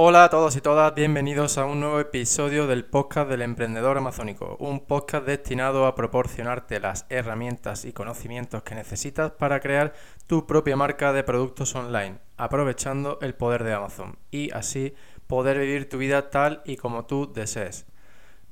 [0.00, 4.56] Hola a todos y todas, bienvenidos a un nuevo episodio del podcast del emprendedor amazónico,
[4.60, 9.94] un podcast destinado a proporcionarte las herramientas y conocimientos que necesitas para crear
[10.28, 14.94] tu propia marca de productos online, aprovechando el poder de Amazon y así
[15.26, 17.84] poder vivir tu vida tal y como tú desees.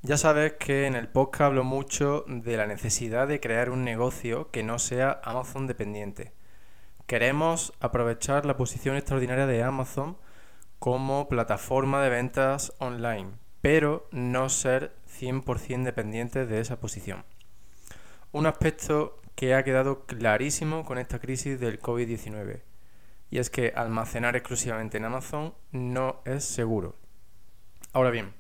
[0.03, 4.51] Ya sabes que en el podcast hablo mucho de la necesidad de crear un negocio
[4.51, 6.33] que no sea Amazon dependiente.
[7.07, 10.17] Queremos aprovechar la posición extraordinaria de Amazon
[10.79, 17.25] como plataforma de ventas online, pero no ser 100% dependiente de esa posición.
[18.32, 22.62] Un aspecto que ha quedado clarísimo con esta crisis del COVID-19
[23.31, 26.96] y es que almacenar exclusivamente en Amazon no es seguro.
[27.93, 28.34] Ahora bien,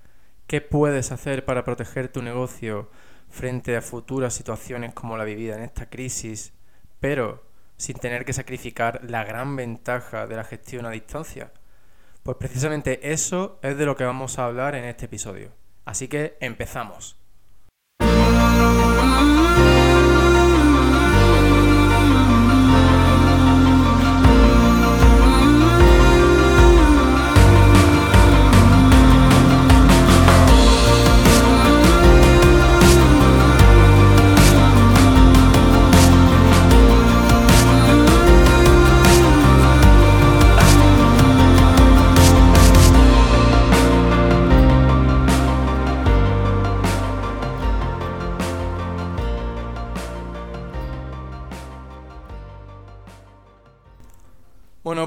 [0.46, 2.90] ¿qué puedes hacer para proteger tu negocio
[3.28, 6.52] frente a futuras situaciones como la vivida en esta crisis,
[7.00, 7.44] pero
[7.76, 11.52] sin tener que sacrificar la gran ventaja de la gestión a distancia?
[12.26, 15.52] Pues precisamente eso es de lo que vamos a hablar en este episodio.
[15.84, 17.16] Así que empezamos.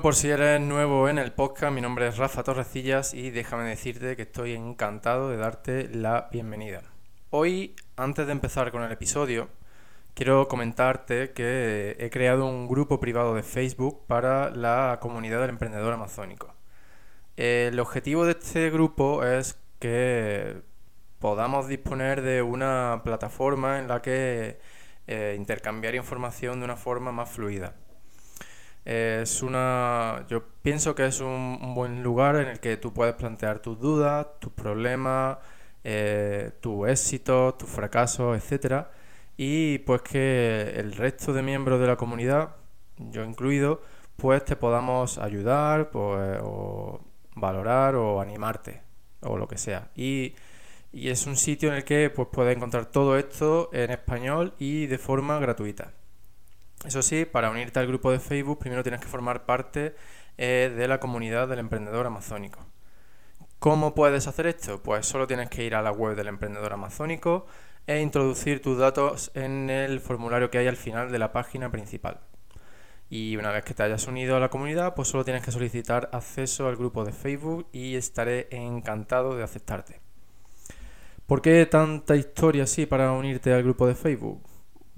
[0.10, 4.16] Por si eres nuevo en el podcast, mi nombre es Rafa Torrecillas y déjame decirte
[4.16, 6.82] que estoy encantado de darte la bienvenida.
[7.30, 9.50] Hoy, antes de empezar con el episodio,
[10.16, 15.94] quiero comentarte que he creado un grupo privado de Facebook para la comunidad del emprendedor
[15.94, 16.56] amazónico.
[17.38, 20.64] El objetivo de este grupo es que
[21.20, 24.60] podamos disponer de una plataforma en la que
[25.06, 27.76] eh, intercambiar información de una forma más fluida.
[28.86, 30.26] Es una.
[30.30, 34.28] Yo pienso que es un, buen lugar en el que tú puedes plantear tus dudas,
[34.40, 35.38] tus problemas,
[35.84, 38.92] eh, tu éxito, tus fracasos, etcétera.
[39.38, 42.56] Y pues que el resto de miembros de la comunidad,
[42.98, 43.82] yo incluido,
[44.18, 47.02] pues te podamos ayudar, pues, o
[47.36, 48.82] valorar o animarte,
[49.22, 49.92] o lo que sea.
[49.95, 50.36] Y,
[50.92, 54.88] y es un sitio en el que pues, puedes encontrar todo esto en español y
[54.88, 55.94] de forma gratuita.
[56.86, 59.95] Eso sí, para unirte al grupo de Facebook primero tienes que formar parte
[60.38, 62.66] eh, de la comunidad del emprendedor amazónico.
[63.60, 64.82] ¿Cómo puedes hacer esto?
[64.82, 67.45] Pues solo tienes que ir a la web del emprendedor amazónico
[67.88, 72.22] e introducir tus datos en el formulario que hay al final de la página principal.
[73.10, 76.10] Y una vez que te hayas unido a la comunidad, pues solo tienes que solicitar
[76.14, 80.00] acceso al grupo de Facebook y estaré encantado de aceptarte.
[81.26, 84.48] ¿Por qué tanta historia así para unirte al grupo de Facebook?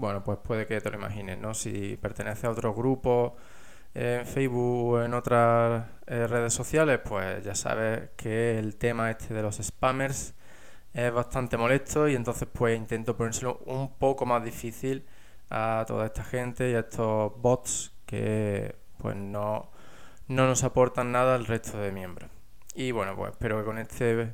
[0.02, 1.54] Bueno, pues puede que te lo imagines, ¿no?
[1.54, 3.38] Si pertenece a otro grupo
[3.94, 9.34] en Facebook o en otras eh, redes sociales, pues ya sabes que el tema este
[9.34, 10.34] de los spammers
[10.94, 15.06] es bastante molesto y entonces pues intento ponérselo un poco más difícil
[15.52, 19.70] a toda esta gente y a estos bots que pues no,
[20.28, 22.30] no nos aportan nada al resto de miembros.
[22.76, 24.34] Y bueno, pues espero que con este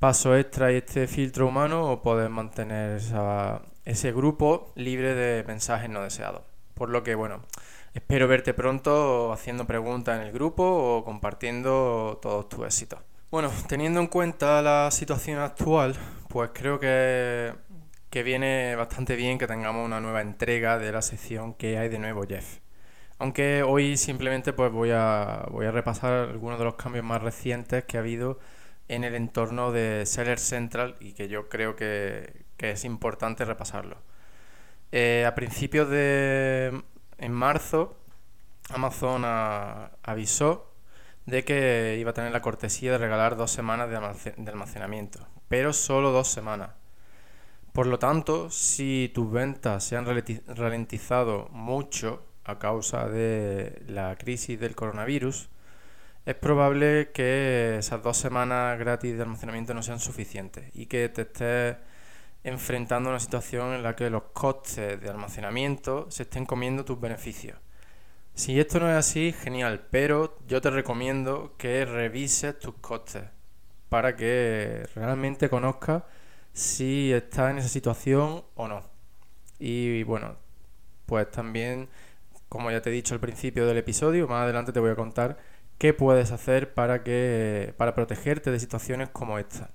[0.00, 6.02] paso extra y este filtro humano poder mantener esa, ese grupo libre de mensajes no
[6.02, 6.42] deseados.
[6.74, 7.42] Por lo que, bueno,
[7.94, 13.00] espero verte pronto haciendo preguntas en el grupo o compartiendo todos tus éxitos.
[13.30, 15.94] Bueno, teniendo en cuenta la situación actual,
[16.28, 17.52] pues creo que,
[18.10, 21.98] que viene bastante bien que tengamos una nueva entrega de la sección que hay de
[21.98, 22.58] nuevo Jeff.
[23.18, 27.84] Aunque hoy simplemente pues voy a, voy a repasar algunos de los cambios más recientes
[27.84, 28.38] que ha habido
[28.88, 33.96] en el entorno de Seller Central y que yo creo que, que es importante repasarlo.
[34.92, 36.82] Eh, a principios de
[37.16, 37.96] en marzo,
[38.68, 40.70] Amazon avisó
[41.24, 46.12] de que iba a tener la cortesía de regalar dos semanas de, almacenamiento, pero solo
[46.12, 46.72] dos semanas.
[47.72, 54.60] Por lo tanto, si tus ventas se han ralentizado mucho a causa de la crisis
[54.60, 55.48] del coronavirus,
[56.26, 61.22] es probable que esas dos semanas gratis de almacenamiento no sean suficientes y que te
[61.22, 61.89] estés
[62.44, 67.58] enfrentando una situación en la que los costes de almacenamiento se estén comiendo tus beneficios.
[68.34, 73.24] Si esto no es así, genial, pero yo te recomiendo que revises tus costes
[73.88, 76.04] para que realmente conozcas
[76.52, 78.82] si estás en esa situación o no.
[79.58, 80.36] Y bueno,
[81.06, 81.88] pues también,
[82.48, 85.38] como ya te he dicho al principio del episodio, más adelante te voy a contar
[85.78, 89.70] qué puedes hacer para, que, para protegerte de situaciones como esta.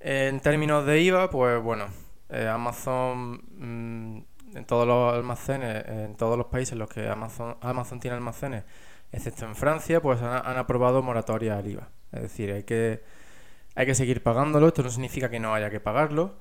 [0.00, 1.86] En términos de IVA, pues bueno,
[2.28, 7.56] eh, Amazon mm, en todos los almacenes, en todos los países en los que Amazon,
[7.60, 8.64] Amazon tiene almacenes,
[9.12, 11.88] excepto en Francia, pues han, aprobado moratoria al IVA.
[12.12, 13.02] Es decir, hay que,
[13.74, 16.36] hay que seguir pagándolo, esto no significa que no haya que pagarlo.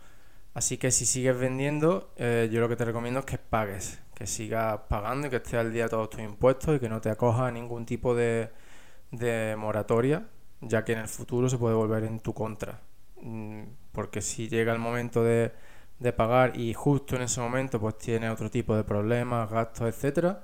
[0.53, 4.25] Así que si sigues vendiendo, eh, yo lo que te recomiendo es que pagues, que
[4.25, 7.11] sigas pagando y que estés al día de todos tus impuestos y que no te
[7.11, 8.49] acojas a ningún tipo de,
[9.55, 10.25] moratoria,
[10.61, 12.81] ya que en el futuro se puede volver en tu contra.
[13.21, 15.51] Mm, porque si llega el momento de,
[16.15, 20.43] pagar y justo en ese momento pues tienes otro tipo de problemas, gastos, etcétera,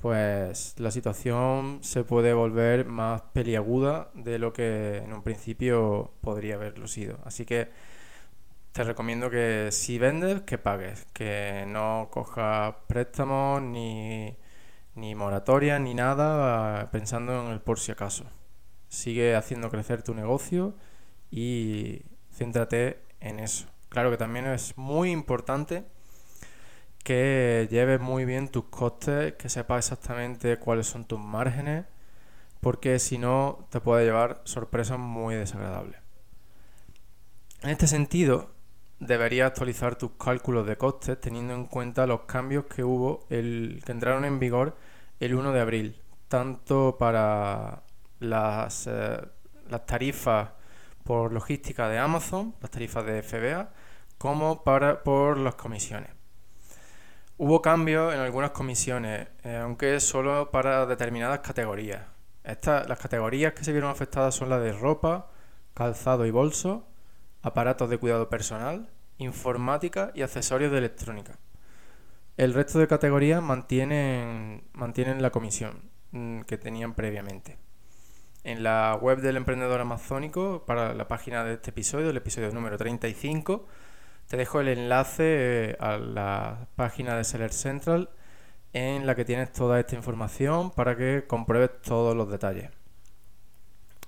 [0.00, 6.54] pues la situación se puede volver más peliaguda de lo que en un principio podría
[6.56, 7.18] haberlo sido.
[7.24, 7.70] Así que
[8.72, 14.36] te recomiendo que si vendes, que pagues, que no cojas préstamos ni,
[14.94, 18.24] ni moratorias ni nada pensando en el por si acaso.
[18.88, 20.74] Sigue haciendo crecer tu negocio
[21.34, 22.02] y
[22.32, 23.66] céntrate en eso.
[23.88, 25.84] Claro que también es muy importante
[27.02, 31.86] que lleves muy bien tus costes, que sepas exactamente cuáles son tus márgenes,
[32.60, 35.98] porque si no te puede llevar sorpresas muy desagradables.
[37.62, 38.52] En este sentido,
[39.00, 43.90] deberías actualizar tus cálculos de costes teniendo en cuenta los cambios que hubo, el, que
[43.90, 44.76] entraron en vigor
[45.18, 47.82] el 1 de abril, tanto para
[48.20, 49.20] las, eh,
[49.68, 50.50] las tarifas
[51.04, 53.70] por logística de Amazon, las tarifas de FBA,
[54.18, 56.10] como para, por las comisiones.
[57.36, 62.02] Hubo cambios en algunas comisiones, eh, aunque solo para determinadas categorías.
[62.42, 65.30] Estas, las categorías que se vieron afectadas son las de ropa,
[65.74, 66.86] calzado y bolso,
[67.42, 71.38] aparatos de cuidado personal, informática y accesorios de electrónica.
[72.36, 77.58] El resto de categorías mantienen, mantienen la comisión mm, que tenían previamente.
[78.44, 82.76] En la web del emprendedor amazónico, para la página de este episodio, el episodio número
[82.76, 83.66] 35,
[84.28, 88.10] te dejo el enlace eh, a la página de Seller Central
[88.74, 92.70] en la que tienes toda esta información para que compruebes todos los detalles.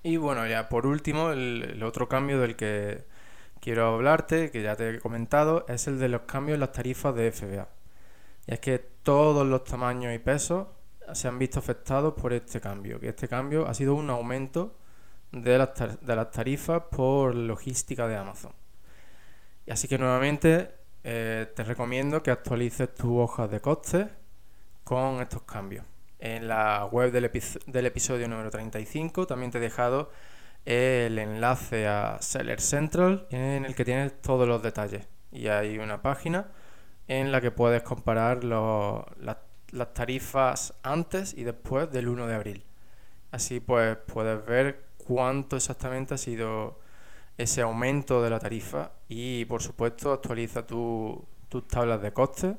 [0.03, 3.05] Y bueno, ya por último, el otro cambio del que
[3.61, 7.15] quiero hablarte, que ya te he comentado, es el de los cambios en las tarifas
[7.15, 7.69] de FBA.
[8.47, 10.69] Y es que todos los tamaños y pesos
[11.13, 14.77] se han visto afectados por este cambio, que este cambio ha sido un aumento
[15.33, 15.71] de las,
[16.01, 18.53] de las tarifas por logística de Amazon.
[19.67, 20.71] Y así que nuevamente
[21.05, 24.07] eh, te recomiendo que actualices tu hoja de costes
[24.85, 25.85] con estos cambios.
[26.19, 27.31] En la web del,
[27.67, 30.11] del episodio número 35 también te he dejado
[30.65, 35.07] el enlace a Seller Central en el que tienes todos los detalles.
[35.31, 36.49] Y hay una página
[37.09, 39.37] en la que puedes comparar las
[39.95, 42.65] tarifas antes y después del 1 de abril.
[43.31, 46.79] Así pues puedes ver cuánto exactamente ha sido
[47.39, 52.57] ese aumento de la tarifa y por supuesto actualiza tus tablas de costes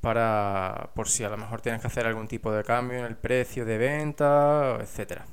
[0.00, 3.16] para por si a lo mejor tienes que hacer algún tipo de cambio en el
[3.16, 5.26] precio de venta, etcétera.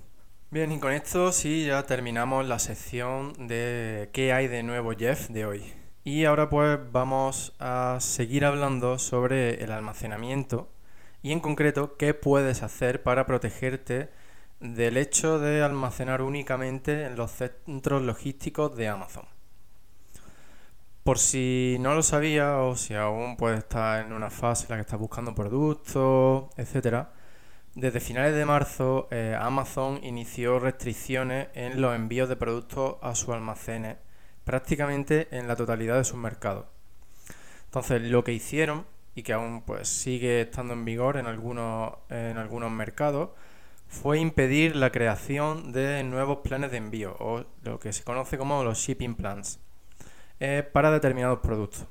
[0.49, 5.27] Bien, y con esto sí ya terminamos la sección de qué hay de nuevo Jeff
[5.29, 5.73] de hoy.
[6.05, 10.69] Y ahora pues vamos a seguir hablando sobre el almacenamiento
[11.27, 14.09] y en concreto qué puedes hacer para protegerte
[14.61, 19.25] del hecho de almacenar únicamente en los centros logísticos de Amazon.
[21.03, 24.75] Por si no lo sabía o si aún puedes estar en una fase en la
[24.77, 27.11] que estás buscando productos, etcétera,
[27.75, 33.35] desde finales de marzo, eh, Amazon inició restricciones en los envíos de productos a sus
[33.35, 33.97] almacenes,
[34.45, 36.67] prácticamente en la totalidad de sus mercados.
[37.65, 38.85] Entonces, lo que hicieron,
[39.17, 43.31] y que aún pues, sigue estando en vigor en algunos, en algunos mercados,
[43.87, 48.63] fue impedir la creación de nuevos planes de envío, o lo que se conoce como
[48.63, 49.59] los shipping plans,
[50.39, 51.87] eh, para determinados productos.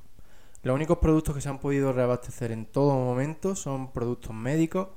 [0.62, 4.90] Los únicos productos que se han podido reabastecer en todo momento son productos médicos,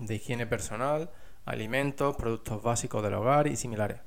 [0.00, 1.10] de higiene personal,
[1.44, 4.00] alimentos, productos básicos del hogar y similares.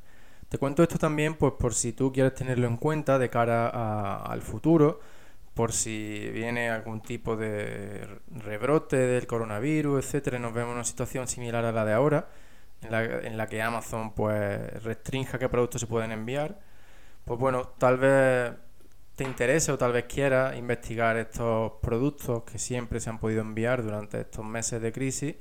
[0.50, 3.70] Te cuento esto también pues por si tú quieres tenerlo en cuenta de cara
[4.18, 5.00] al futuro,
[5.56, 11.28] por si viene algún tipo de rebrote del coronavirus, etcétera, nos vemos en una situación
[11.28, 12.28] similar a la de ahora,
[12.84, 16.60] en la, en la que Amazon pues restrinja qué productos se pueden enviar.
[17.26, 18.54] Pues bueno, tal vez
[19.16, 23.82] te interese o tal vez quieras investigar estos productos que siempre se han podido enviar
[23.84, 25.36] durante estos meses de crisis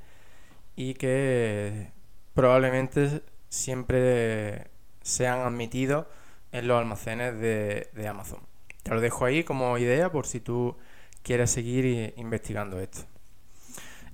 [0.75, 1.91] y que
[2.33, 4.69] probablemente siempre
[5.01, 6.05] sean admitidos
[6.51, 8.39] en los almacenes de, Amazon.
[8.85, 10.77] Te lo dejo ahí como idea por si tú
[11.23, 12.99] quieres seguir investigando esto.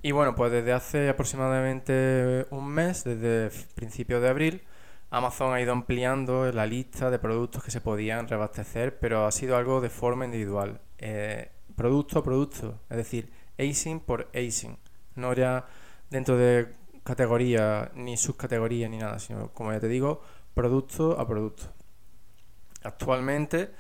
[0.02, 4.62] Y bueno, pues desde hace aproximadamente un mes, desde principios de abril,
[5.10, 9.58] Amazon ha ido ampliando la lista de productos que se podían reabastecer, pero ha sido
[9.58, 10.80] algo de forma individual.
[11.00, 14.78] Eh, producto a producto, es decir, ASIN por ASIN.
[15.16, 15.66] No ya
[16.10, 16.74] dentro de
[17.04, 20.22] categoría, ni subcategoría, ni nada, sino, como ya te digo,
[20.54, 21.74] producto a producto.
[22.84, 23.72] Actualmente,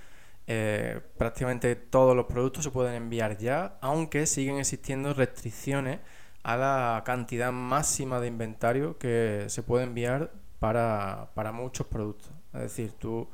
[0.53, 5.99] eh, prácticamente todos los productos se pueden enviar ya, aunque siguen existiendo restricciones
[6.43, 12.33] a la cantidad máxima de inventario que se puede enviar para, muchos productos.
[12.53, 13.29] Es decir, tú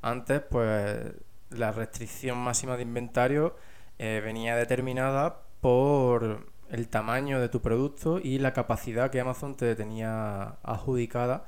[0.00, 1.12] antes, pues
[1.50, 3.54] la restricción máxima de inventario
[3.98, 9.76] eh, venía determinada por el tamaño de tu producto y la capacidad que Amazon te
[9.76, 11.44] tenía adjudicada,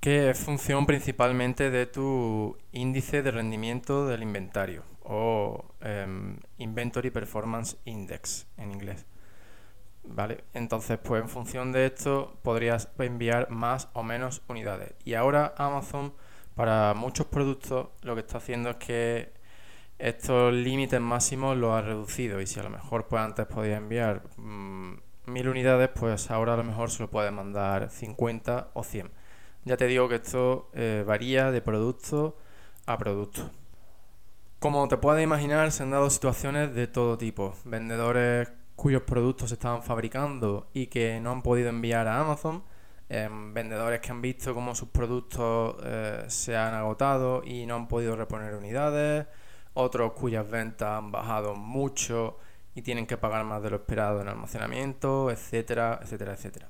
[0.00, 7.76] que es función principalmente de tu índice de rendimiento del inventario o em, Inventory Performance
[7.84, 9.06] Index en inglés.
[10.04, 10.44] ¿Vale?
[10.54, 14.94] Entonces, pues en función de esto podrías enviar más o menos unidades.
[15.04, 16.14] Y ahora Amazon,
[16.54, 19.32] para muchos productos, lo que está haciendo es que
[19.98, 24.22] estos límites máximos los ha reducido y si a lo mejor pues antes podía enviar
[24.36, 24.94] mm,
[25.26, 29.10] mil unidades, pues ahora a lo mejor se lo puede mandar 50 o 100.
[29.66, 32.36] Ya te digo que esto eh, varía de producto
[32.86, 33.50] a producto.
[34.60, 37.52] Como te puedes imaginar, se han dado situaciones de todo tipo.
[37.64, 42.62] Vendedores cuyos productos se estaban fabricando y que no han podido enviar a Amazon.
[43.08, 47.88] Em, vendedores que han visto cómo sus productos eh, se han agotado y no han
[47.88, 49.26] podido reponer unidades
[49.74, 52.38] otros cuyas ventas han bajado mucho
[52.74, 56.68] y tienen que pagar más de lo esperado en almacenamiento, etcétera, etcétera, etcétera.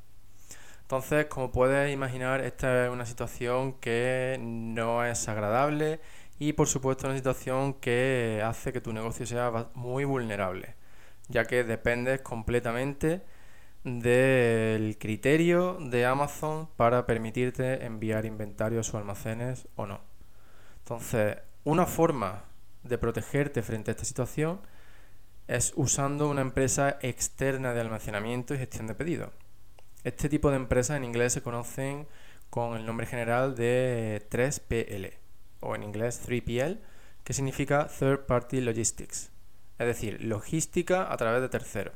[0.86, 5.98] Entonces, como puedes imaginar, esta es una situación que no es agradable
[6.38, 10.76] y por supuesto una situación que hace que tu negocio sea muy vulnerable,
[11.26, 13.22] ya que dependes completamente
[13.82, 20.00] del criterio de Amazon para permitirte enviar inventario a sus almacenes o no.
[20.84, 22.44] Entonces, una forma
[22.84, 24.60] de protegerte frente a esta situación
[25.48, 29.30] es usando una empresa externa de almacenamiento y gestión de pedidos.
[30.06, 32.06] Este tipo de empresas en inglés se conocen
[32.48, 35.14] con el nombre general de 3PL
[35.58, 36.78] o en inglés 3PL,
[37.25, 39.32] que significa Third Party Logistics,
[39.80, 41.92] es decir, logística a través de terceros.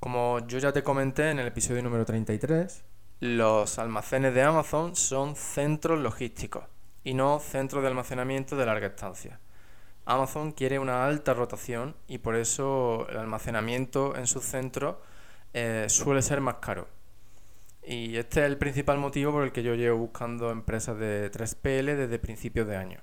[0.00, 2.82] Como yo ya te comenté en el episodio número 33,
[3.20, 6.64] los almacenes de Amazon son centros logísticos
[7.04, 9.38] y no centros de almacenamiento de larga estancia.
[10.06, 14.96] Amazon quiere una alta rotación y por eso el almacenamiento en sus centros
[15.54, 16.88] eh, suele ser más caro.
[17.82, 21.96] Y este es el principal motivo por el que yo llevo buscando empresas de 3PL
[21.96, 23.00] desde principios de año.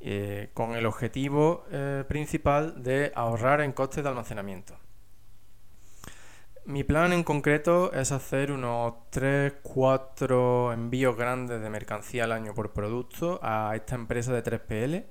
[0.00, 4.78] Eh, con el objetivo eh, principal de ahorrar en costes de almacenamiento.
[6.64, 12.72] Mi plan en concreto es hacer unos 3-4 envíos grandes de mercancía al año por
[12.72, 15.04] producto a esta empresa de 3PL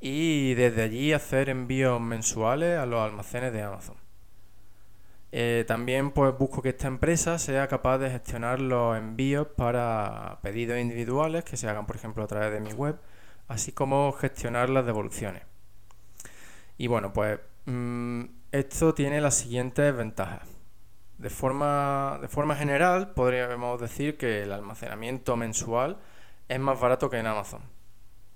[0.00, 4.07] y desde allí hacer envíos mensuales a los almacenes de Amazon.
[5.32, 10.78] Eh, también pues busco que esta empresa sea capaz de gestionar los envíos para pedidos
[10.78, 12.98] individuales que se hagan por ejemplo a través de mi web,
[13.46, 15.42] así como gestionar las devoluciones.
[16.78, 20.42] Y bueno, pues mm, esto tiene las siguientes ventajas.
[21.18, 25.98] De forma, de forma general podríamos decir que el almacenamiento mensual
[26.48, 27.78] es más barato que en Amazon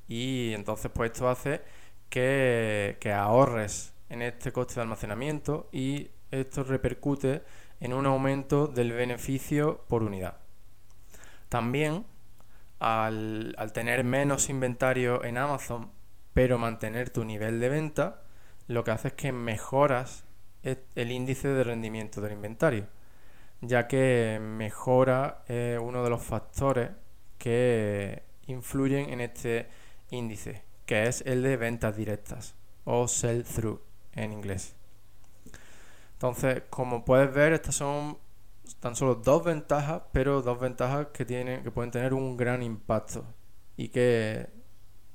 [0.08, 1.62] y entonces pues esto hace
[2.10, 7.42] que, ahorres en este coste de almacenamiento y esto repercute
[7.80, 10.38] en un aumento del beneficio por unidad.
[11.48, 12.04] También
[12.80, 15.90] al, tener menos inventario en Amazon,
[16.32, 18.22] pero mantener tu nivel de venta,
[18.66, 20.24] lo que hace es que mejoras
[20.62, 22.88] el índice de rendimiento del inventario,
[23.60, 26.90] ya que mejora eh, uno de los factores
[27.38, 29.68] que influyen en este
[30.10, 33.80] índice, que es el de ventas directas o sell-through
[34.14, 34.76] en inglés.
[36.22, 38.16] Entonces, como puedes ver, estas son
[38.78, 43.24] tan solo dos ventajas, pero dos ventajas que tienen que pueden tener un gran impacto
[43.76, 44.48] y que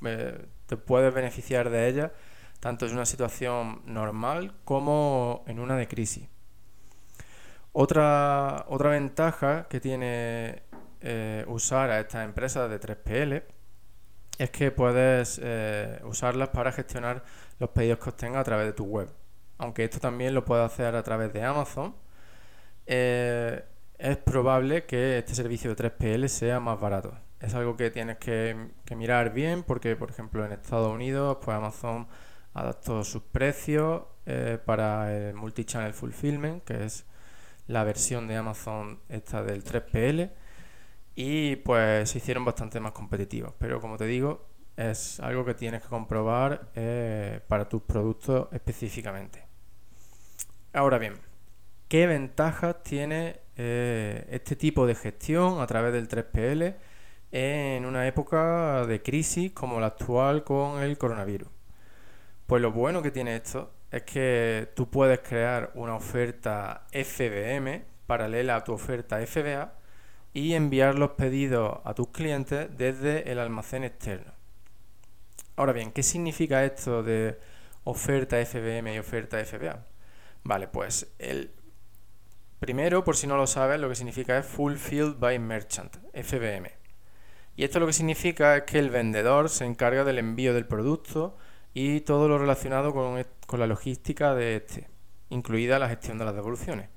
[0.03, 2.11] eh, te puedes beneficiar de ellas
[2.59, 6.27] tanto en una situación normal como en una de crisis.
[7.71, 10.63] Otra, otra ventaja que tiene
[10.99, 13.43] eh, usar a estas empresas de 3PL
[14.39, 17.23] es que puedes eh, usarlas para gestionar
[17.59, 19.09] los pedidos que obtengas a través de tu web.
[19.57, 21.95] Aunque esto también lo puedes hacer a través de Amazon,
[22.85, 23.63] eh,
[23.97, 27.17] es probable que este servicio de 3PL sea más barato.
[27.39, 28.55] Es algo que tienes que,
[28.95, 32.07] mirar bien porque, por ejemplo, en Estados Unidos, pues Amazon
[32.53, 37.05] adaptó sus precios eh, para el multichannel fulfillment, que es
[37.67, 40.31] la versión de Amazon esta del 3PL,
[41.15, 43.53] y pues se hicieron bastante más competitivos.
[43.59, 44.47] Pero como te digo,
[44.77, 49.46] es algo que tienes que comprobar eh, para tus productos específicamente.
[50.73, 51.15] Ahora bien,
[51.87, 56.75] ¿qué ventajas tiene eh, este tipo de gestión a través del 3PL
[57.31, 61.49] en una época de crisis como la actual con el coronavirus?
[62.45, 68.57] Pues lo bueno que tiene esto es que tú puedes crear una oferta FBM paralela
[68.57, 69.73] a tu oferta FBA
[70.33, 74.31] y enviar los pedidos a tus clientes desde el almacén externo.
[75.55, 77.39] Ahora bien, ¿qué significa esto de
[77.83, 79.83] oferta FBM y oferta FBA?
[80.47, 81.51] Vale, pues el
[82.59, 86.71] primero, por si no lo sabes, lo que significa es Fulfilled by Merchant, FBM.
[87.57, 91.35] Y esto lo que significa es que el vendedor se encarga del envío del producto
[91.73, 94.87] y todo lo relacionado con, con la logística de este,
[95.29, 96.87] incluida la gestión de las devoluciones.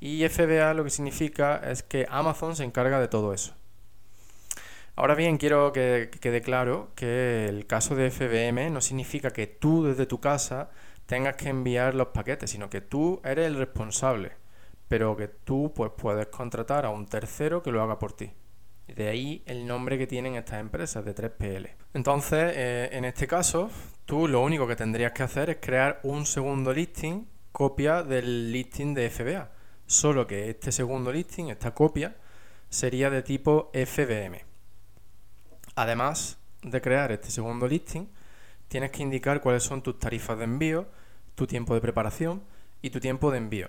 [0.00, 3.54] Y FBA lo que significa es que Amazon se encarga de todo eso.
[4.96, 9.84] Ahora bien, quiero que, quede claro que el caso de FBM no significa que tú
[9.84, 10.70] desde tu casa
[11.10, 14.30] tengas que enviar los paquetes, sino que tú eres el responsable,
[14.86, 18.30] pero que tú pues, puedes contratar a un tercero que lo haga por ti.
[18.86, 21.70] De ahí el nombre que tienen estas empresas de 3PL.
[21.94, 23.70] Entonces, eh, en este caso,
[24.04, 28.94] tú lo único que tendrías que hacer es crear un segundo listing, copia del listing
[28.94, 29.50] de FBA.
[29.86, 32.14] Solo que este segundo listing, esta copia,
[32.68, 34.44] sería de tipo FBM.
[35.74, 38.08] Además de crear este segundo listing,
[38.68, 40.99] tienes que indicar cuáles son tus tarifas de envío,
[41.34, 42.42] tu tiempo de preparación
[42.82, 43.68] y tu tiempo de envío.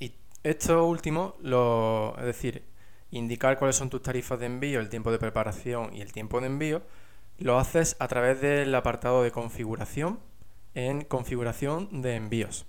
[0.00, 2.64] Y esto último, lo, es decir,
[3.10, 6.46] indicar cuáles son tus tarifas de envío, el tiempo de preparación y el tiempo de
[6.46, 6.82] envío,
[7.38, 10.20] lo haces a través del apartado de configuración
[10.74, 12.66] en configuración de envíos.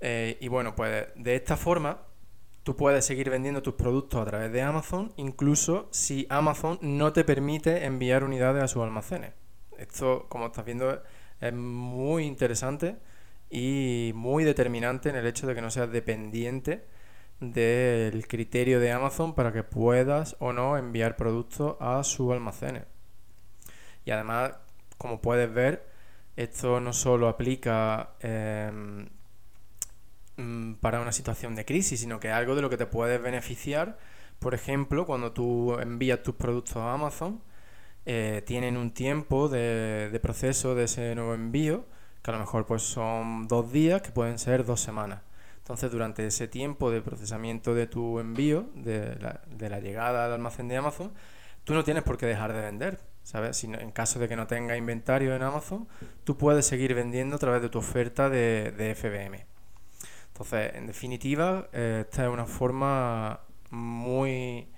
[0.00, 2.08] Eh, y bueno, pues de esta forma
[2.68, 7.24] Tú puedes seguir vendiendo tus productos a través de Amazon, incluso si Amazon no te
[7.24, 9.32] permite enviar unidades a sus almacenes.
[9.78, 11.02] Esto, como estás viendo,
[11.40, 12.96] es muy interesante
[13.50, 16.84] y muy determinante en el hecho de que no seas dependiente
[17.40, 22.84] del criterio de Amazon para que puedas o no enviar productos a sus almacenes.
[24.04, 24.54] Y además,
[24.96, 25.86] como puedes ver,
[26.36, 29.08] esto no solo aplica em,
[30.80, 33.98] para una situación de crisis, sino que es algo de lo que te puedes beneficiar.
[34.38, 37.42] Por ejemplo, cuando tú envías tus productos a Amazon,
[38.06, 41.84] eh, tienen un tiempo de, proceso de ese nuevo envío,
[42.22, 45.22] que a lo mejor pues son dos días, que pueden ser dos semanas.
[45.58, 50.76] Entonces, durante ese tiempo de procesamiento de tu envío, de la, llegada al almacén de
[50.76, 51.12] Amazon,
[51.64, 53.58] tú no tienes por qué dejar de vender, ¿sabes?
[53.58, 55.86] Si en caso de que no tenga inventario en Amazon,
[56.24, 59.44] tú puedes seguir vendiendo a través de tu oferta de, de FBM.
[60.28, 64.68] Entonces, en definitiva, eh, esta es una forma muy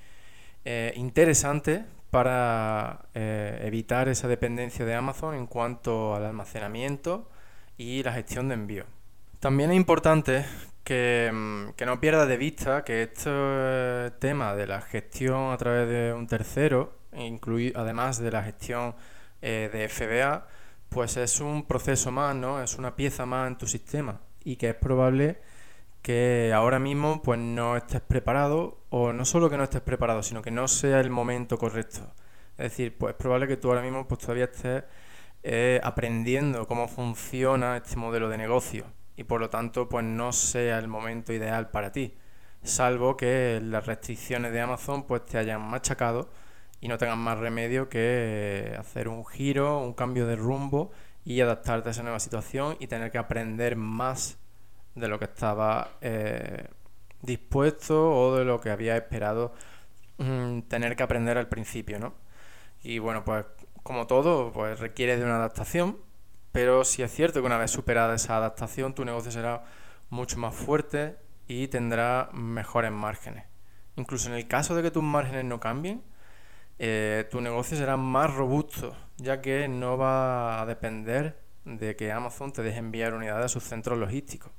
[0.64, 7.28] eh, interesante para eh, evitar esa dependencia de Amazon en cuanto al almacenamiento
[7.76, 8.84] y la gestión de envío.
[9.38, 10.44] También es importante
[10.84, 15.88] que, mm, que no pierda de vista que este tema de la gestión a través
[15.88, 16.98] de un tercero,
[17.74, 18.94] además de la gestión
[19.40, 20.46] de FBA,
[20.90, 22.62] pues es un proceso más, ¿no?
[22.62, 25.40] Es una pieza más en tu sistema y que es probable
[26.02, 30.42] que ahora mismo pues no estés preparado o no solo que no estés preparado, sino
[30.42, 32.00] que no sea el momento correcto.
[32.52, 34.84] Es decir, pues es probable que tú ahora mismo pues todavía estés
[35.42, 38.84] eh, aprendiendo cómo funciona este modelo de negocio
[39.16, 42.14] y por lo tanto pues no sea el momento ideal para ti,
[42.62, 46.30] salvo que las restricciones de Amazon pues te hayan machacado
[46.80, 50.90] y no tengas más remedio que hacer un giro, un cambio de rumbo
[51.24, 54.39] y adaptarte a esa nueva situación y tener que aprender más
[54.94, 56.68] de lo que estaba eh,
[57.22, 59.54] dispuesto o de lo que había esperado
[60.18, 62.14] mm, tener que aprender al principio, ¿no?
[62.82, 63.44] Y bueno, pues
[63.82, 65.98] como todo, pues requiere de una adaptación,
[66.52, 69.64] pero sí es cierto que una vez superada esa adaptación, tu negocio será
[70.10, 73.44] mucho más fuerte y tendrá mejores márgenes.
[73.96, 76.02] Incluso en el caso de que tus márgenes no cambien,
[76.78, 82.52] eh, tu negocio será más robusto, ya que no va a depender de que Amazon
[82.52, 84.50] te deje enviar unidades a sus centros logísticos.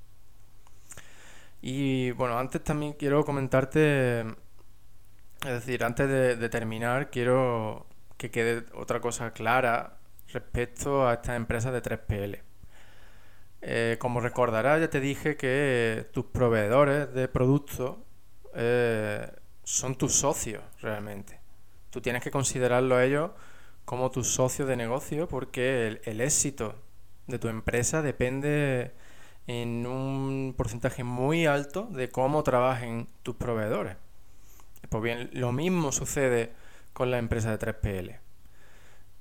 [1.62, 7.86] Y bueno, antes también quiero comentarte, es decir, antes de, terminar, quiero
[8.18, 12.42] que quede otra cosa clara respecto a estas empresas de 3PL.
[13.62, 17.98] Eh, como recordarás, ya te dije que tus proveedores de productos
[18.56, 19.32] eh,
[19.64, 21.40] son tus socios realmente.
[21.92, 23.32] Tú tienes que considerarlo a ellos
[23.86, 26.76] como tus socios de negocio porque el, el éxito
[27.28, 28.94] de tu empresa depende
[29.48, 33.98] en un porcentaje muy alto de cómo trabajen tus proveedores.
[34.90, 36.52] Pues bien, lo mismo sucede
[36.94, 38.20] con la empresa de 3PL.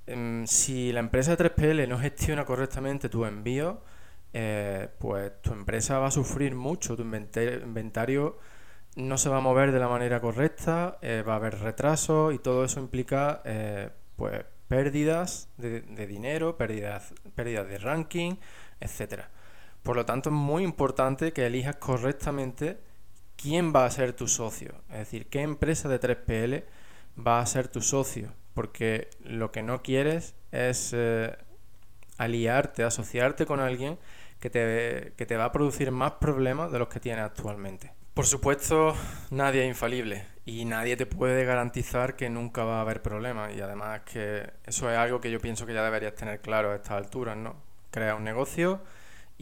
[0.06, 3.83] Em, si la empresa de 3PL no gestiona correctamente tu envío,
[4.33, 8.38] eh, pues tu empresa va a sufrir mucho, tu inventario
[8.96, 12.38] no se va a mover de la manera correcta, eh, va a haber retrasos y
[12.38, 18.37] todo eso implica eh, pues pérdidas de, dinero, pérdidas, pérdidas de ranking,
[18.80, 19.30] etcétera.
[19.83, 22.79] Por lo tanto, es muy importante que elijas correctamente
[23.37, 26.64] quién va a ser tu socio, es decir, qué empresa de 3PL
[27.27, 31.37] va a ser tu socio, porque lo que no quieres es eh,
[32.19, 33.99] aliarte, asociarte con alguien
[34.40, 37.93] que te, que te va a producir más problemas de los que tienes actualmente.
[38.14, 38.95] Por supuesto,
[39.31, 43.61] nadie es infalible y nadie te puede garantizar que nunca va a haber problemas y
[43.61, 46.93] además que eso es algo que yo pienso que ya deberías tener claro a estas
[46.93, 47.57] alturas, ¿no?
[47.90, 48.81] Crea un negocio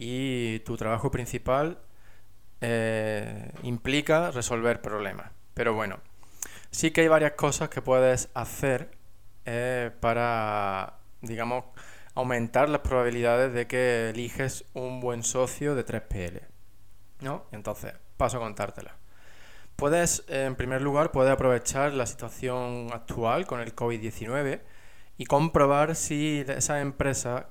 [0.01, 1.77] y tu trabajo principal
[2.61, 5.29] eh, implica resolver problemas.
[5.53, 5.99] Pero bueno,
[6.71, 8.91] sí que hay varias cosas que puedes hacer
[9.43, 11.65] eh, para, digamos,
[12.15, 16.43] aumentar las probabilidades de que eliges un buen socio de 3PL.
[17.19, 17.43] ¿No?
[17.51, 18.95] Entonces, paso a contártela.
[19.75, 24.61] Puedes, en primer lugar, puedes aprovechar la situación actual con el COVID-19
[25.19, 27.43] y comprobar si esas empresas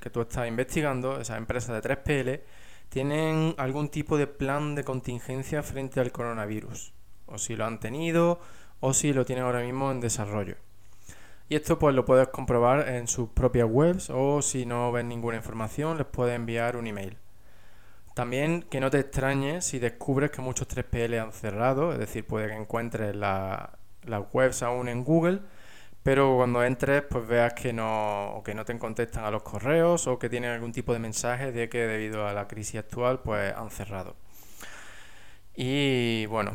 [0.00, 2.40] que tú estás investigando, esas empresas de 3PL,
[2.88, 6.94] tienen algún tipo de plan de contingencia frente al coronavirus,
[7.26, 8.38] o si lo han tenido,
[8.78, 10.54] o si lo tienen ahora mismo en desarrollo.
[11.48, 15.36] Y esto pues lo puedes comprobar en sus propias webs o si no ves ninguna
[15.36, 17.16] información les puedes enviar un email.
[18.14, 22.46] También que no te extrañes si descubres que muchos 3PL han cerrado, es decir, puede
[22.46, 23.68] que encuentres las
[24.32, 25.40] webs aún en Google,
[26.06, 30.20] pero cuando entres pues veas que no, que no te contestan a los correos o
[30.20, 33.72] que tienen algún tipo de mensaje de que debido a la crisis actual pues han
[33.72, 34.14] cerrado.
[35.56, 36.52] Y bueno,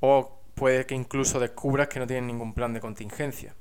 [0.00, 3.54] o puede que incluso descubras que no tienen ningún plan de contingencia.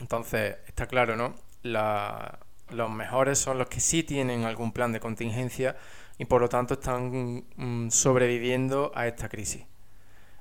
[0.00, 1.34] Entonces, está claro, ¿no?
[1.64, 5.74] los mejores son los que sí tienen algún plan de contingencia
[6.16, 9.66] y por lo tanto están mm, sobreviviendo a esta crisis.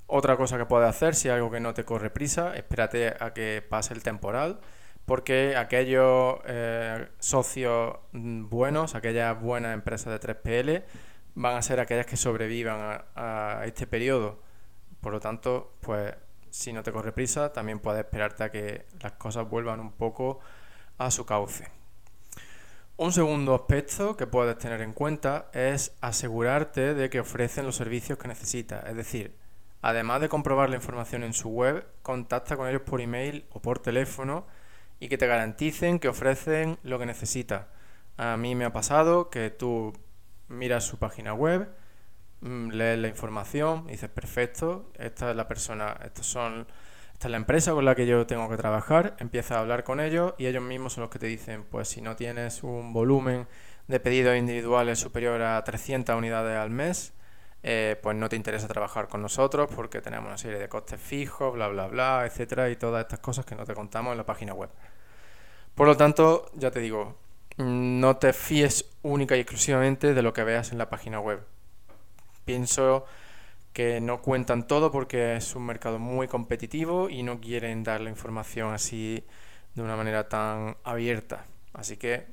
[0.08, 3.65] Otra cosa que puedes hacer, si algo que no te corre prisa, espérate a que
[3.68, 4.60] pase el temporal,
[5.06, 10.84] porque aquellos eh, socios mm, buenos, aquellas buenas empresas de 3PL,
[11.36, 14.41] van a ser aquellas que sobrevivan a, a este periodo.
[15.02, 16.13] Por lo tanto, pues
[16.50, 20.39] si no te corre prisa, también puedes esperarte a que las cosas vuelvan un poco
[20.98, 21.68] a su cauce.
[22.98, 28.18] Un segundo aspecto que puedes tener en cuenta es asegurarte de que ofrecen los servicios
[28.18, 28.86] que necesitas.
[28.88, 29.36] Es decir,
[29.86, 33.78] además de comprobar la información en su web, contacta con ellos por email o por
[33.78, 34.48] teléfono
[35.00, 37.67] y que te garanticen que ofrecen lo que necesitas.
[38.17, 39.93] A mí me ha pasado que tú
[40.48, 41.69] miras su página web,
[42.41, 46.65] mm, lees la información dices, perfecto, esta es la persona, estos son
[47.13, 50.00] esta es la empresa con la que yo tengo que trabajar, empieza a hablar con
[50.00, 53.48] ellos y ellos mismos son los que te dicen, pues si no tienes un volumen
[53.88, 57.13] de pedidos individuales superior a 300 unidades al mes,
[57.67, 61.51] eh, pues no te interesa trabajar con nosotros porque tenemos una serie de costes fijos,
[61.51, 64.54] bla, bla, bla, etcétera, y todas estas cosas que no te contamos en la página
[64.54, 64.69] web.
[65.73, 67.17] Por lo tanto, ya te digo,
[67.58, 71.43] no te fíes única y exclusivamente de lo que veas en la página web.
[72.45, 73.08] Pienso
[73.73, 78.12] que no cuentan todo porque es un mercado muy competitivo y no quieren dar la
[78.12, 79.25] información así
[79.73, 81.47] de una manera tan abierta.
[81.73, 82.28] Así que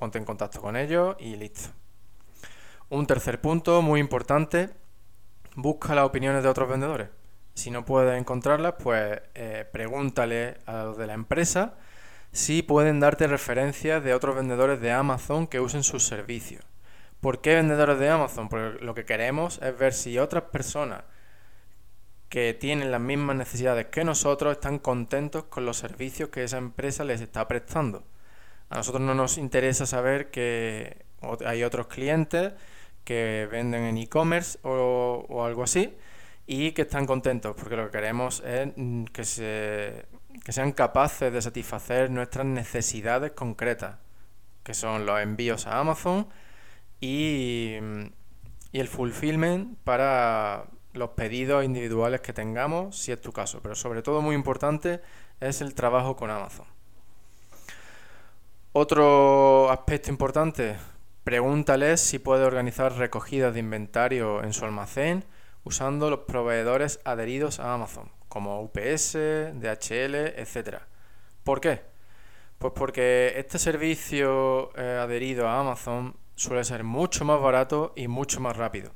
[0.00, 1.83] ponte en contacto con ellos y listo.
[2.94, 4.70] Un tercer punto muy importante,
[5.56, 7.08] busca las opiniones de otros vendedores.
[7.52, 11.74] Si no puedes encontrarlas, pues eh, pregúntale a los de la empresa
[12.30, 16.62] si pueden darte referencias de otros vendedores de Amazon que usen sus servicios.
[17.20, 18.48] ¿Por qué vendedores de Amazon?
[18.48, 21.02] Porque lo que queremos es ver si otras personas
[22.28, 27.02] que tienen las mismas necesidades que nosotros están contentos con los servicios que esa empresa
[27.02, 28.04] les está prestando.
[28.70, 31.06] A nosotros no nos interesa saber que
[31.44, 32.52] hay otros clientes
[33.04, 35.94] que venden en e-commerce o, algo así
[36.46, 40.06] y que están contentos, porque lo que queremos es mm, que, se,
[40.44, 43.96] que sean capaces de satisfacer nuestras necesidades concretas,
[44.62, 46.26] que son los envíos a Amazon,
[47.00, 47.76] y,
[48.72, 50.64] el fulfillment para
[50.94, 53.60] los pedidos individuales que tengamos, si es tu caso.
[53.62, 55.00] Pero sobre todo muy importante
[55.40, 56.66] es el trabajo con Amazon.
[58.72, 60.76] Otro aspecto importante,
[61.24, 65.24] pregúntales si puede organizar recogidas de inventario en su almacén
[65.64, 70.82] usando los proveedores adheridos a Amazon, como UPS, DHL, etc.
[71.42, 71.80] ¿Por qué?
[72.58, 78.40] Pues porque este servicio eh, adherido a Amazon suele ser mucho más barato y mucho
[78.40, 78.92] más rápido.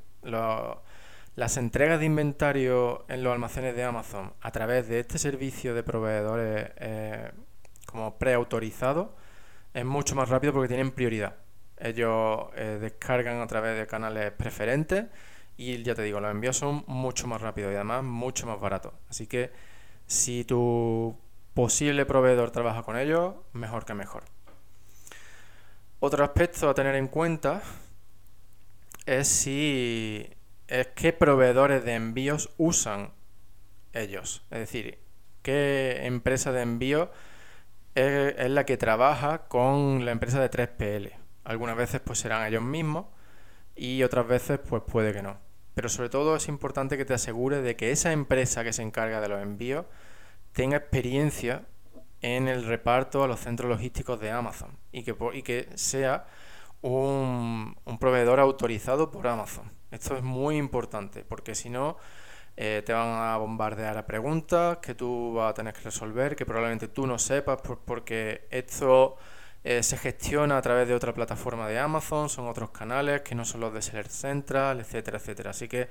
[1.35, 5.83] las entregas de inventario en los almacenes de Amazon a través de este servicio de
[5.83, 7.31] proveedores eh,
[7.85, 9.07] como preautorizados
[9.73, 11.35] es mucho más rápido porque tienen prioridad.
[11.79, 15.05] Ellos eh, descargan a través de canales preferentes
[15.57, 18.93] y ya te digo, los envíos son mucho más rápidos y además mucho más baratos.
[19.09, 19.51] Así que
[20.07, 21.17] si tu
[21.53, 24.23] posible proveedor trabaja con ellos, mejor que mejor.
[25.99, 27.61] Otro aspecto a tener en cuenta
[29.05, 30.29] es si
[30.69, 33.11] es qué proveedores de envíos usan
[33.91, 34.45] ellos.
[34.51, 34.99] Es decir,
[35.41, 37.11] qué empresa de envío
[37.95, 41.18] es, es, la que trabaja con la empresa de 3PL.
[41.49, 43.07] Algunas veces pues serán ellos mismos
[43.75, 45.39] y otras veces pues puede que no.
[45.73, 49.19] Pero sobre todo es importante que te asegures de que esa empresa que se encarga
[49.19, 49.87] de los envíos
[50.51, 51.65] tenga experiencia
[52.21, 56.27] en el reparto a los centros logísticos de Amazon y que, y que sea
[56.81, 59.71] un, proveedor autorizado por Amazon.
[59.89, 61.97] Esto es muy importante porque si no
[62.57, 66.45] eh, te van a bombardear a preguntas que tú vas a tener que resolver, que
[66.45, 69.17] probablemente tú no sepas porque esto
[69.69, 73.45] eh, se gestiona a través de otra plataforma de Amazon, son otros canales que no
[73.45, 75.51] son los de Seller Central, etcétera, etcétera.
[75.51, 75.89] Así que,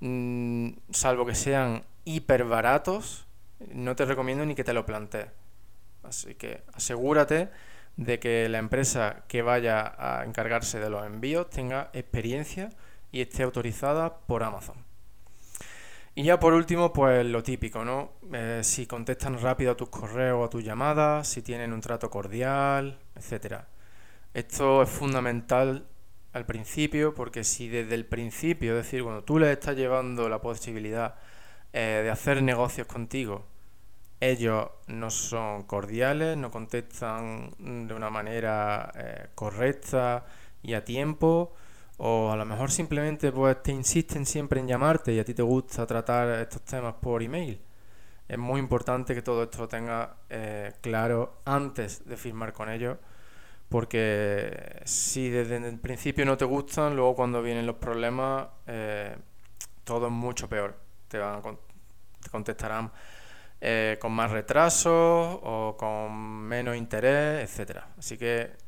[0.00, 3.26] mm, salvo que sean hiper baratos,
[3.72, 5.28] no te recomiendo ni que te lo plantees.
[6.02, 7.48] Así que asegúrate
[7.96, 12.68] de que la empresa que vaya a encargarse de los envíos tenga experiencia
[13.10, 14.83] y esté autorizada por Amazon.
[16.16, 18.12] Y ya por último, pues lo típico, ¿no?
[18.32, 22.08] Eh, si contestan rápido a tus correos o a tus llamadas, si tienen un trato
[22.08, 23.66] cordial, etcétera.
[24.32, 25.86] Esto es fundamental
[26.32, 30.40] al principio, porque si desde el principio, es decir, cuando tú les estás llevando la
[30.40, 31.16] posibilidad
[31.72, 33.46] eh, de hacer negocios contigo,
[34.20, 40.26] ellos no son cordiales, no contestan de una manera eh, correcta
[40.62, 41.54] y a tiempo,
[41.98, 45.42] o a lo mejor simplemente pues te insisten siempre en llamarte y a ti te
[45.42, 47.60] gusta tratar estos temas por email.
[48.26, 52.96] Es muy importante que todo esto lo tengas eh, claro antes de firmar con ellos,
[53.68, 59.16] porque si desde el principio no te gustan, luego cuando vienen los problemas, eh,
[59.84, 60.74] todo es mucho peor.
[61.08, 62.90] Te, van te contestarán
[63.60, 67.88] eh, con más retraso o con menos interés, etcétera.
[67.98, 68.63] Así que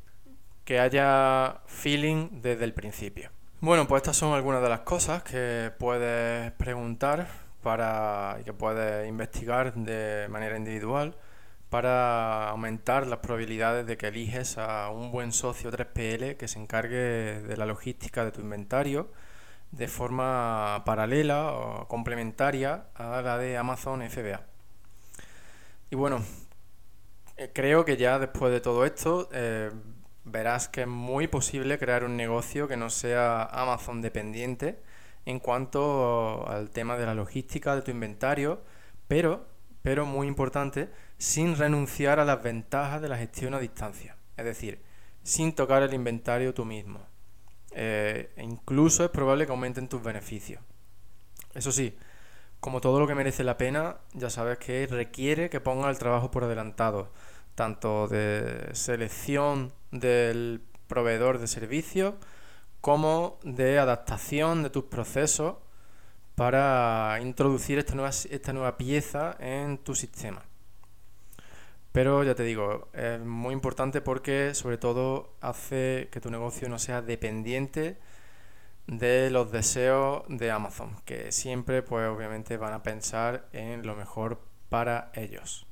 [0.67, 3.29] que haya feeling desde el principio.
[3.61, 7.29] Bueno, pues estas son algunas de las cosas que puedes preguntar
[7.63, 11.15] para y que puedes investigar de manera individual
[11.69, 17.41] para aumentar las probabilidades de que eliges a un buen socio 3PL que se encargue
[17.43, 19.09] de la logística de tu inventario
[19.71, 24.41] de forma paralela o complementaria a la de Amazon FBA.
[25.91, 26.21] Y bueno,
[27.37, 29.71] eh, creo que ya después de todo esto eh,
[30.29, 34.79] verás que es muy posible crear un negocio que no sea Amazon dependiente
[35.25, 38.61] en cuanto al tema de la logística de tu inventario,
[39.07, 39.47] pero,
[39.81, 44.15] pero muy importante, sin renunciar a las ventajas de la gestión a distancia.
[44.37, 44.81] Es decir,
[45.23, 47.01] sin tocar el inventario tú mismo.
[47.71, 50.61] Eh, incluso es probable que aumenten tus beneficios.
[51.53, 51.97] Eso sí,
[52.59, 56.31] como todo lo que merece la pena, ya sabes que requiere que pongas el trabajo
[56.31, 57.11] por adelantado,
[57.55, 62.15] tanto de selección del proveedor de servicios
[62.81, 65.55] como de adaptación de tus procesos
[66.35, 70.43] para introducir esta nueva, esta nueva pieza en tu sistema.
[71.91, 76.77] Pero ya te digo, es muy importante porque sobre todo hace que tu negocio no
[76.77, 77.97] sea dependiente
[78.87, 84.39] de los deseos de Amazon, que siempre pues obviamente van a pensar en lo mejor
[84.69, 85.66] para ellos.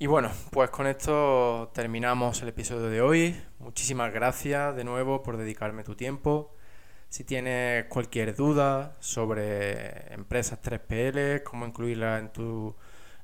[0.00, 3.36] Y bueno, pues con esto terminamos el episodio de hoy.
[3.58, 6.54] Muchísimas gracias de nuevo por dedicarme tu tiempo.
[7.08, 12.76] Si tienes cualquier duda sobre empresas 3PL, cómo incluirlas en, tu,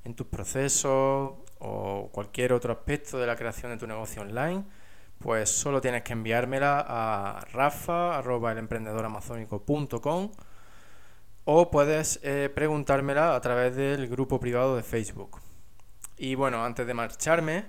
[0.02, 4.64] en tus procesos o cualquier otro aspecto de la creación de tu negocio online,
[5.20, 10.32] pues solo tienes que enviármela a rafa.elemprendedoramazónico.com
[11.44, 15.43] o puedes eh, preguntármela a través del grupo privado de Facebook.
[16.16, 17.66] Y bueno, antes de marcharme,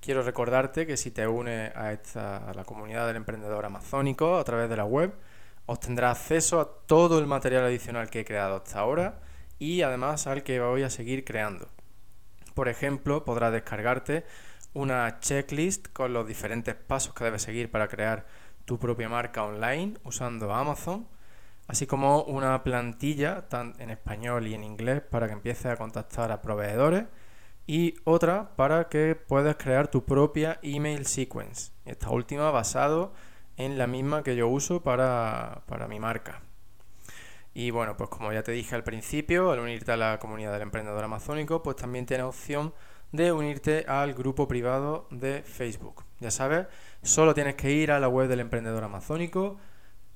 [0.00, 4.44] quiero recordarte que si te unes a, esta, a la comunidad del emprendedor amazónico a
[4.44, 5.12] través de la web,
[5.66, 9.20] obtendrás acceso a todo el material adicional que he creado hasta ahora
[9.58, 11.68] y además al que voy a seguir creando.
[12.54, 14.24] Por ejemplo, podrás descargarte
[14.74, 18.26] una checklist con los diferentes pasos que debes seguir para crear
[18.64, 21.06] tu propia marca online usando Amazon,
[21.66, 23.44] así como una plantilla
[23.78, 27.04] en español y en inglés para que empieces a contactar a proveedores
[27.68, 31.70] y otra para que puedas crear tu propia email sequence.
[31.84, 33.12] Esta última basado
[33.58, 36.40] en la misma que yo uso para, mi marca.
[37.52, 40.62] Y bueno, pues como ya te dije al principio, al unirte a la comunidad del
[40.62, 42.72] emprendedor amazónico, pues también tienes opción
[43.12, 46.04] de unirte al grupo privado de Facebook.
[46.20, 46.68] Ya sabes,
[47.02, 49.58] solo tienes que ir a la web del emprendedor amazónico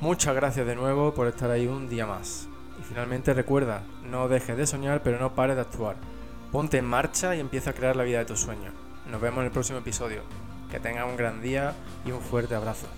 [0.00, 2.46] Muchas gracias de nuevo por estar ahí un día más.
[2.78, 5.96] Y finalmente recuerda, no dejes de soñar pero no pares de actuar.
[6.50, 8.74] Ponte en marcha y empieza a crear la vida de tus sueños.
[9.10, 10.24] Nos vemos en el próximo episodio.
[10.70, 11.72] Que tengas un gran día
[12.04, 12.88] y un fuerte abrazo.